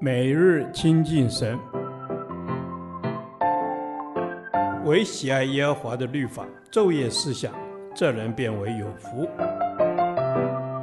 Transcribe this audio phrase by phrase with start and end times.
[0.00, 1.58] 每日亲近神，
[4.84, 7.52] 唯喜爱耶和华的律法，昼夜思想，
[7.94, 9.26] 这人便为有福。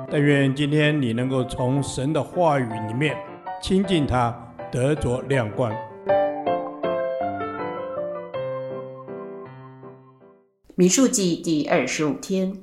[0.09, 3.15] 但愿今天你能够从神的话语里面
[3.61, 4.35] 亲近他，
[4.71, 5.71] 得着亮光。
[10.75, 12.53] 民数记第二十五天，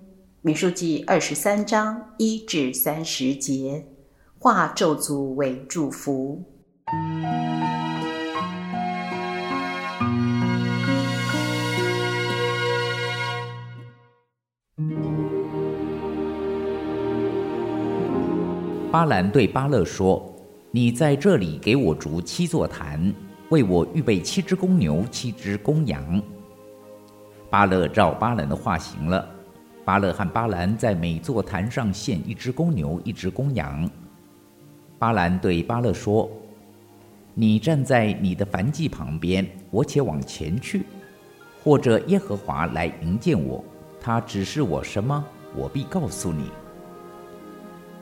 [0.42, 3.86] 民数记二十三章一至三十节，
[4.40, 6.40] 化咒诅为祝福。
[18.92, 20.32] 巴兰对巴勒说
[20.70, 23.12] ：“你在这里给我筑七座坛，
[23.50, 26.22] 为我预备七只公牛、七只公羊。”
[27.50, 29.28] 巴勒照巴兰的话行了。
[29.84, 33.90] 巴勒和巴兰在每座坛上献一只公牛、一只公羊。
[34.98, 36.28] 巴兰对巴勒说
[37.32, 40.80] ：“你站在你的燔祭旁边，我且往前去；
[41.62, 43.64] 或者耶和华来迎接我，
[44.00, 45.24] 他指示我什么，
[45.54, 46.50] 我必告诉你。”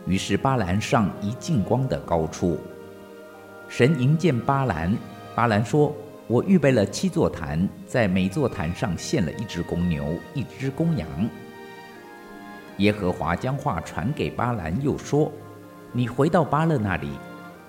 [0.09, 2.57] 于是巴兰上一进光的高处，
[3.69, 4.97] 神迎见巴兰。
[5.35, 5.95] 巴兰说
[6.27, 11.07] ：“我预备了七座坛，在每座坛上献了一只公牛，一只公羊。”
[12.79, 15.31] 耶和华将话传给巴兰，又说
[15.93, 17.09] ：“你回到巴勒那里，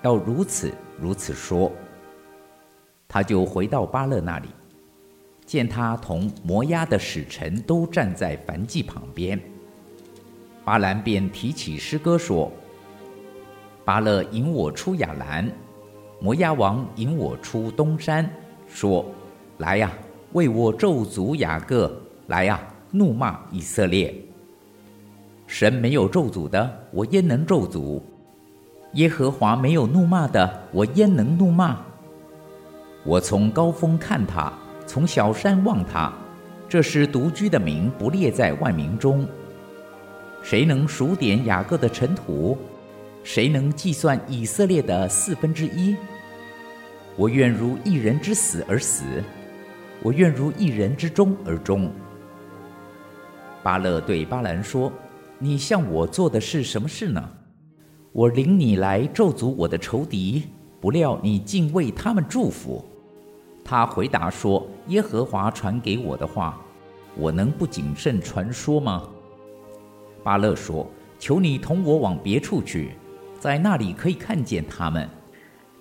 [0.02, 1.72] 要如此如此说。”
[3.08, 4.48] 他就回到巴勒那里，
[5.46, 9.40] 见他同摩押的使臣都站在燔祭旁边。
[10.62, 12.52] 巴兰便提起诗歌说
[13.82, 15.50] ：“巴勒引我出亚兰，
[16.20, 18.30] 摩押王引我出东山，
[18.66, 19.06] 说：
[19.56, 19.90] 来呀，
[20.34, 21.90] 为我咒诅雅各；
[22.26, 24.14] 来呀，怒骂以色列。
[25.48, 28.02] 神没有咒诅的，我焉能咒诅？
[28.92, 31.78] 耶和华没有怒骂的，我焉能怒骂？
[33.02, 34.52] 我从高峰看他，
[34.86, 36.12] 从小山望他，
[36.68, 39.26] 这是独居的民，不列在万民中。”
[40.44, 42.58] 谁能数点雅各的尘土？
[43.24, 45.96] 谁能计算以色列的四分之一？
[47.16, 49.02] 我愿如一人之死而死，
[50.02, 51.90] 我愿如一人之终而终。
[53.62, 54.92] 巴勒对巴兰说
[55.38, 57.28] ：“你向我做的是什么事呢？
[58.12, 60.44] 我领你来咒诅我的仇敌，
[60.80, 62.84] 不料你竟为他们祝福。”
[63.64, 66.60] 他回答说：“耶和华传给我的话，
[67.16, 69.08] 我能不谨慎传说吗？”
[70.24, 70.90] 巴勒说
[71.20, 72.94] ：“求你同我往别处去，
[73.38, 75.08] 在那里可以看见他们。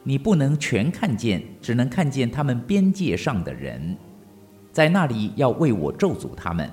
[0.03, 3.97] 你不能全看见，只能看见他们边界上的人。
[4.71, 6.69] 在那里要为我咒诅他们。”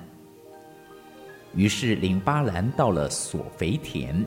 [1.57, 4.25] 于是领巴兰到了索肥田，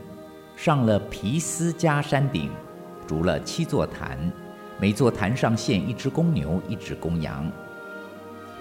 [0.56, 2.50] 上了皮斯加山顶，
[3.06, 4.18] 筑了七座坛，
[4.80, 7.50] 每座坛上献一只公牛，一只公羊。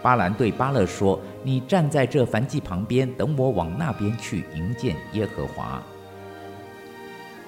[0.02, 5.82] 巴兰对巴勒说：“你站在这燔祭旁边，等我往那边去迎见耶和华。”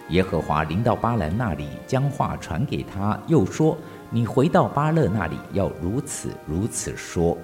[0.10, 3.78] 耶和华临到巴兰那里，将话传给他，又说
[4.10, 7.38] ：“你回到巴勒那里，要如此如此说。”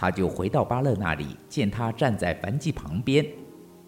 [0.00, 3.26] 他就回到巴勒那里，见他站在燔祭旁边，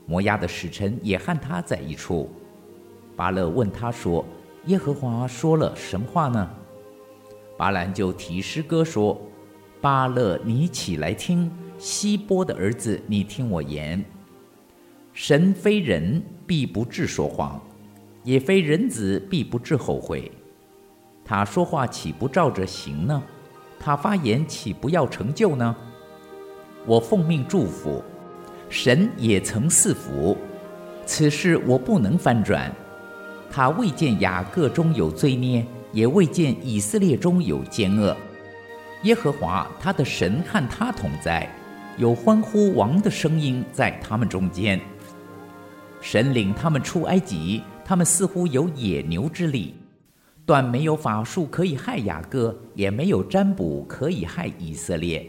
[0.06, 2.28] 摩押的使臣也和他在一处。
[3.14, 4.24] 巴勒问他说
[4.66, 6.50] ：“耶和华说了什么话呢？”
[7.56, 9.20] 巴兰就提诗歌说。
[9.80, 11.48] 巴勒，你起来听，
[11.78, 14.04] 西波的儿子，你听我言。
[15.12, 17.60] 神非人，必不至说谎；
[18.24, 20.30] 也非人子，必不至后悔。
[21.24, 23.22] 他说话岂不照着行呢？
[23.78, 25.76] 他发言岂不要成就呢？
[26.86, 28.02] 我奉命祝福，
[28.68, 30.36] 神也曾赐福，
[31.04, 32.72] 此事我不能翻转。
[33.50, 38.16] 他未见雅各中有罪孽，也未见以色列中有奸恶。
[39.02, 41.48] 耶和华他的神和他同在，
[41.96, 44.80] 有欢呼王的声音在他们中间。
[46.00, 49.74] 神领他们出埃及，他们似乎有野牛之力，
[50.46, 55.26] 断没有法术可以害雅各，也没有占卜可以害以色列。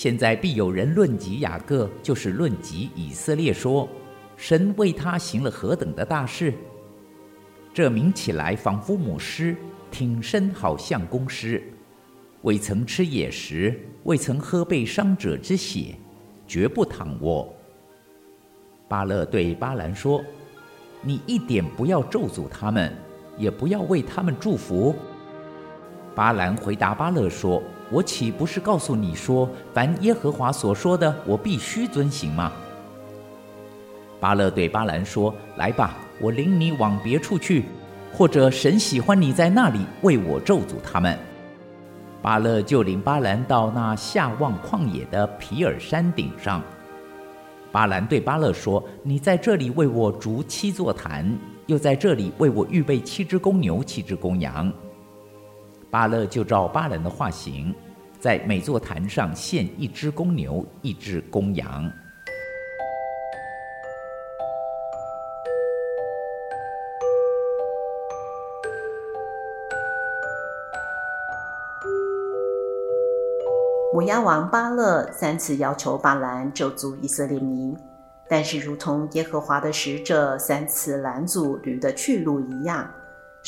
[0.00, 3.88] 现在必有人论及雅各，就是论及以色列，说：
[4.36, 6.54] 神为他行了何等的大事！
[7.74, 9.56] 这名起来仿佛母狮，
[9.90, 11.60] 挺身好像公狮。
[12.42, 15.96] 未曾吃野食，未曾喝被伤者之血，
[16.46, 17.52] 绝不躺卧。
[18.86, 20.24] 巴勒对巴兰说
[21.02, 22.96] ：“你一点不要咒诅他们，
[23.36, 24.94] 也不要为他们祝福。”
[26.14, 32.52] 巴兰回答巴勒说：“我岂不是告诉你说，凡耶和华所说的，我必须遵行吗？”
[34.20, 37.64] 巴勒对巴兰说：“来吧，我领你往别处去，
[38.12, 41.16] 或者神喜欢你在那里为我咒诅他们。
[42.20, 46.60] 巴勒就领巴兰到那下望旷野的皮尔山顶上。
[47.70, 51.32] 巴兰对巴勒说：“你在这里为我筑七座坛，
[51.66, 54.72] 又在这里为我预备七只公牛、七只公羊。”
[55.90, 57.74] 巴勒就照巴兰的画形，
[58.20, 61.90] 在每座坛上献一只公牛、一只公羊。
[73.94, 77.74] 摩押王巴勒三次要求巴兰咒诅以色列民，
[78.28, 82.88] 但是如同耶和华的使者三次拦阻驴的去路一样，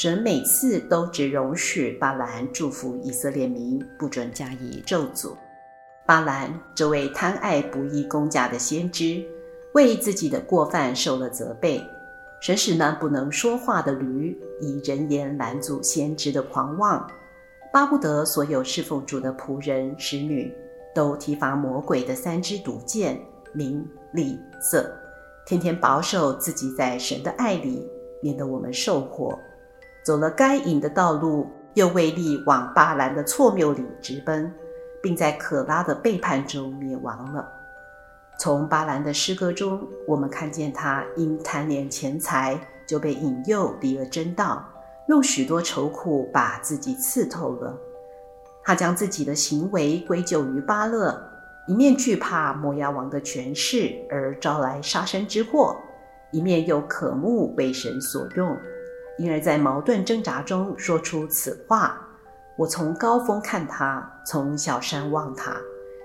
[0.02, 5.36] 神每次都只容许巴兰祝福以色列民，不准加以咒诅。
[6.06, 9.22] 巴兰这位贪爱不义公家的先知，
[9.74, 11.84] 为自己的过犯受了责备。
[12.40, 17.06] 神使那不能说话的驴以人言拦阻先知的狂妄。
[17.70, 20.50] 巴不得所有侍奉主的仆人、使女
[20.94, 23.20] 都提防魔鬼的三支毒箭：
[23.52, 24.90] 名、利、色，
[25.44, 27.86] 天天保守自己在神的爱里，
[28.22, 29.38] 免得我们受祸。
[30.02, 34.52] 走了该隐的道路，又为利往巴兰的错谬里直奔，
[35.02, 37.48] 并在可拉的背叛中灭亡了。
[38.38, 44.66] 从巴兰的诗歌中，我们看见他因贪恋钱财，就被引诱离了真道。
[45.08, 47.76] 用许多愁苦把自己刺透了。
[48.62, 51.20] 他将自己的行为归咎于巴勒，
[51.66, 55.76] 一面惧怕摩押王的权势而招来杀身之祸，
[56.30, 58.56] 一面又渴慕为神所用，
[59.20, 62.00] 因而，在矛盾挣扎中说出此话
[62.56, 65.54] ：“我从高峰看他，从小山望他，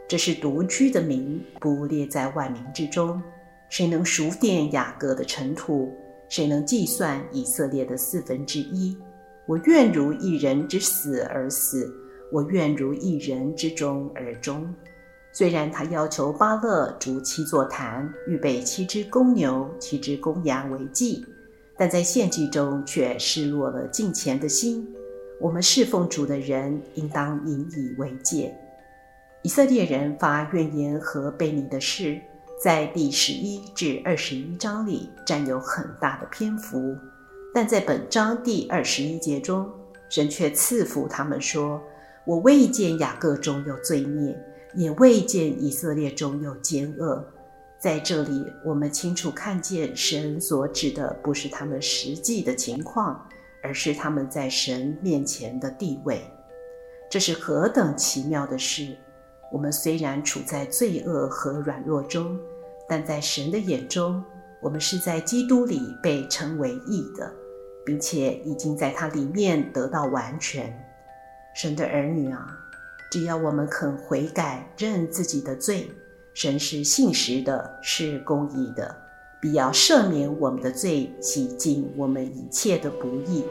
[0.06, 3.22] 这是独居的民，不列在万民之中。
[3.70, 5.96] 谁能数点雅各的尘土？”
[6.28, 8.98] 谁能计算以色列的四分之一？
[9.46, 11.90] 我愿如一人之死而死，
[12.34, 14.68] 我愿如一人之终而终。
[15.32, 21.26] 虽然他要求巴勒筑七座坛，预备七只公牛、七只公羊为祭，
[21.78, 24.88] 但在献祭中却失落了敬虔的心。
[25.40, 28.56] 我们侍奉主的人应当引以为戒。
[29.42, 32.20] 以色列人发怨言和悖逆的事。
[32.58, 36.96] 在第十一至二十一章里占有很大的篇幅，
[37.54, 39.70] 但在本章第二十一节中，
[40.10, 41.82] 神却赐福他们说
[42.26, 44.42] ：“我未见雅各中有罪孽，
[44.74, 47.28] 也未见以色列中有奸恶。”
[47.78, 53.28] 在这里，我们清楚看见神所指的不是他们实际的情况，
[53.62, 56.22] 而是他们在神面前的地位。
[57.10, 58.98] 这是何等奇妙的事！
[59.52, 62.40] 我们虽然处在罪恶和软弱中，
[62.90, 64.24] 但在神的眼中，
[64.62, 67.32] 我们是在基督里被称为义的，
[67.86, 70.76] 并且已经在他里面得到完全。
[71.54, 72.58] 神的儿女啊，
[73.12, 75.90] 只要我们肯悔改，认自己的罪，
[76.36, 78.94] 神是信实的，是公义的，
[79.40, 83.46] 必要赦免我们的罪，洗净我们一切的不义。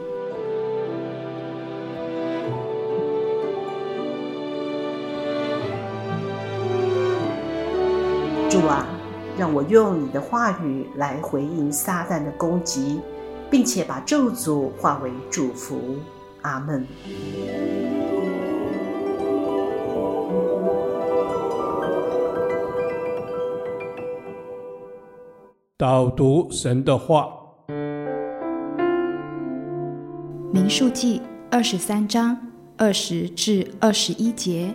[8.51, 8.85] 主啊，
[9.35, 13.01] 让我用你的话语来回应撒旦的攻击，
[13.49, 15.95] 并且把咒诅化为祝福。
[16.43, 16.85] 阿门。
[25.77, 27.27] 导读神的话，
[30.53, 32.37] 民数记二十三章
[32.77, 34.73] 二十至二十一节，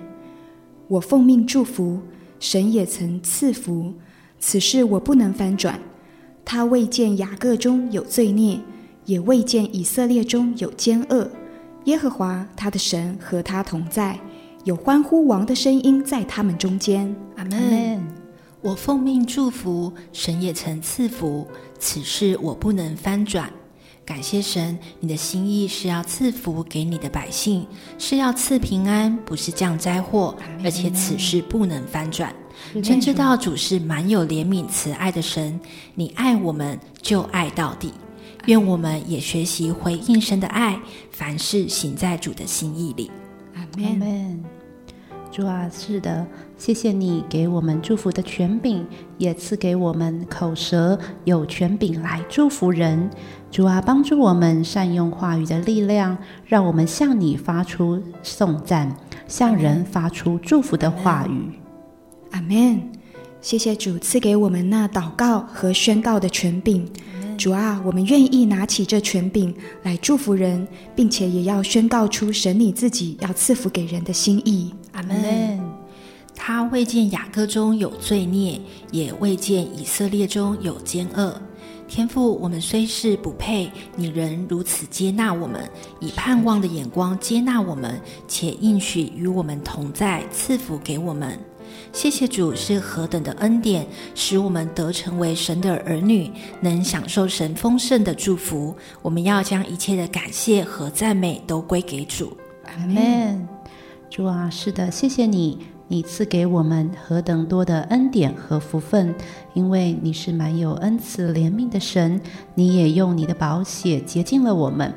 [0.89, 2.03] 我奉命祝福。
[2.39, 3.95] 神也曾赐福，
[4.39, 5.81] 此事我不能翻转。
[6.45, 8.61] 他未见雅各中有罪孽，
[9.07, 11.31] 也未见以色列中有奸恶。
[11.85, 14.21] 耶和华他的神和他同在，
[14.65, 17.17] 有欢呼王的声音在他们中间。
[17.37, 18.10] 阿门。
[18.63, 21.49] 我奉命祝福，神也曾赐福，
[21.79, 23.51] 此事我不能翻转。
[24.05, 30.37] 感谢神，你的心意是要赐福给你的百姓，是要赐平安，不是降灾祸。
[30.63, 32.35] 而且此事不能翻转。
[32.83, 35.59] 真知道主是满有怜悯慈爱的神，
[35.95, 37.95] 你爱我们就爱到底。
[38.47, 40.79] 愿我们也学习回应神的爱，
[41.11, 43.11] 凡事行在主的心意里。
[43.55, 44.60] 阿门。
[45.33, 46.27] 主啊，是的，
[46.59, 48.85] 谢谢你给我们祝福的权柄，
[49.17, 53.09] 也赐给我们口舌有权柄来祝福人。
[53.49, 58.93] 主啊，帮助我们善用话语的力量，让我们向你发出颂赞，
[59.29, 61.53] 向人发出祝福的话语。
[62.33, 62.81] 阿门。
[63.41, 66.87] 谢谢主赐给我们那祷告和宣告的权柄。
[67.39, 74.75] 主啊，我们愿意拿起这权柄来祝福人，并且也要宣告出神你自己要赐福给人的心意。
[74.93, 75.61] 阿门。
[76.35, 81.41] 他未见雅各中有罪孽，也未见以色列中有奸恶。
[81.87, 85.69] 天父，我们虽是不配，你仍如此接纳我们，
[85.99, 91.39] 以盼望的眼光接纳我们，且应许与我们同在，赐福给我们。
[91.93, 96.31] 谢谢主是何等的恩典，使我们得成为神的儿女，
[96.61, 98.75] 能享受神丰盛的祝福。
[99.03, 102.37] 我们要将一切的感谢和赞美都归给主。
[102.67, 103.60] 阿门。
[104.11, 105.57] 主啊，是的，谢谢你。
[105.87, 109.15] 你赐给我们何等多的恩典和福分，
[109.55, 112.21] 因为你是满有恩慈怜悯的神，
[112.57, 114.93] 你也用你的宝血洁净了我们，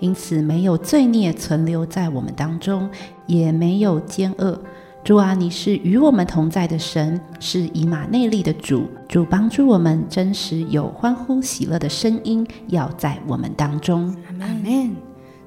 [0.00, 2.88] 因此没有罪孽存留在我们当中，
[3.26, 4.60] 也没有奸恶。
[5.02, 14.14] 主啊，你是与我们同在的神，是以马内利的主，主帮助我们，真实有欢呼喜乐的声音要在我们当中。
[14.40, 14.94] 阿门。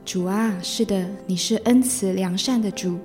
[0.03, 2.97] 主啊，是的，你是恩慈良善的主。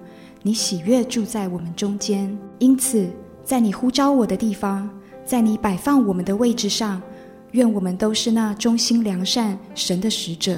[0.46, 3.08] 你喜悦住在我们中间，因此，
[3.42, 4.88] 在你呼召我的地方，
[5.24, 7.02] 在你摆放我们的位置上，
[7.50, 10.56] 愿我们都是那忠心良善神的使者，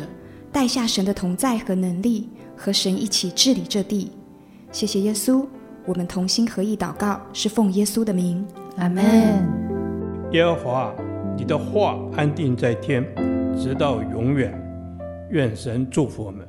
[0.53, 4.13] 带下神的同在和能力，和神一起治理这地。
[4.73, 5.47] 谢谢耶稣，
[5.87, 9.03] 我们同心合意祷告，是奉耶稣的名，阿门。
[10.33, 10.95] 耶和华，
[11.35, 13.03] 你的话安定在天，
[13.59, 14.53] 直到永远。
[15.31, 16.47] 愿神祝福我们。